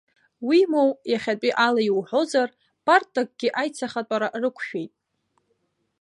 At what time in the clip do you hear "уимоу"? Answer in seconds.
0.47-0.89